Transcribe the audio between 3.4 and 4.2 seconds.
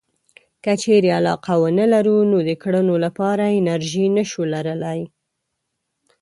انرژي